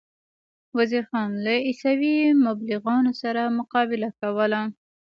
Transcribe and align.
وزیر 0.77 1.03
خان 1.09 1.29
له 1.45 1.53
عیسوي 1.67 2.15
مبلغانو 2.45 3.11
سره 3.21 3.41
مقابله 3.59 4.09
کوله. 4.19 4.61